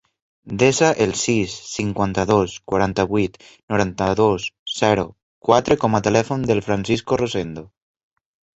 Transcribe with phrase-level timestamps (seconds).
[0.61, 3.37] Desa el sis, cinquanta-dos, quaranta-vuit,
[3.75, 5.07] noranta-dos, zero,
[5.51, 7.69] quatre com a telèfon del Francisco Rosendo.